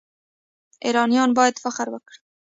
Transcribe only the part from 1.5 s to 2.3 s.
فخر وکړي.